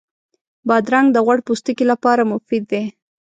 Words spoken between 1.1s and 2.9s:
د غوړ پوستکي لپاره مفید دی.